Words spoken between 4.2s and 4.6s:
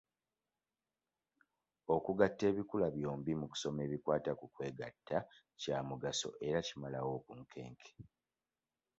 ku